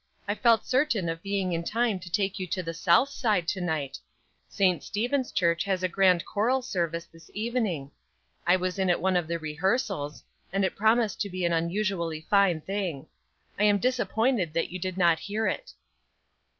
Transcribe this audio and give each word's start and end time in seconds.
I 0.27 0.33
felt 0.33 0.65
certain 0.65 1.09
of 1.09 1.21
being 1.21 1.53
in 1.53 1.63
time 1.63 1.99
to 1.99 2.09
take 2.11 2.39
you 2.39 2.47
to 2.47 2.63
the 2.63 2.73
South 2.73 3.09
Side 3.09 3.47
to 3.49 3.61
night. 3.61 3.99
St. 4.49 4.83
Stephen's 4.83 5.31
Church 5.31 5.63
has 5.65 5.83
a 5.83 5.87
grand 5.87 6.25
choral 6.25 6.63
service 6.63 7.05
this 7.05 7.29
evening. 7.35 7.91
I 8.47 8.55
was 8.55 8.79
in 8.79 8.89
at 8.89 8.99
one 8.99 9.15
of 9.15 9.27
the 9.27 9.37
rehearsals, 9.37 10.23
and 10.51 10.65
it 10.65 10.75
promised 10.75 11.21
to 11.21 11.29
be 11.29 11.45
an 11.45 11.53
unusually 11.53 12.21
fine 12.31 12.61
thing. 12.61 13.05
I 13.59 13.65
am 13.65 13.77
disappointed 13.77 14.53
that 14.55 14.71
you 14.71 14.79
did 14.79 14.97
not 14.97 15.19
hear 15.19 15.45
it." 15.45 15.71